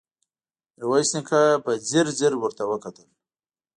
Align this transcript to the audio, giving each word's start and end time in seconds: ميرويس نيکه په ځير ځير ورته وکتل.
ميرويس 0.75 1.09
نيکه 1.15 1.41
په 1.63 1.71
ځير 1.89 2.07
ځير 2.19 2.33
ورته 2.37 2.63
وکتل. 2.71 3.07